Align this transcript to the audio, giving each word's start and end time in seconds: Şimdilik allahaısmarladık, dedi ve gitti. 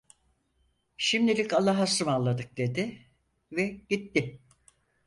Şimdilik 0.97 1.53
allahaısmarladık, 1.53 2.57
dedi 2.57 3.05
ve 3.51 3.67
gitti. 3.89 4.41